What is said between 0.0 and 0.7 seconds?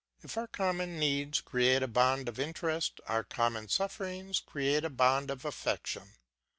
If our